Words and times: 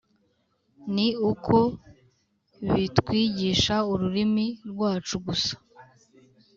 ni 0.95 1.07
uko 1.31 1.55
bitwigisha 2.73 3.75
ururimi 3.91 4.47
rwacu 4.69 5.15
gusa 5.25 5.53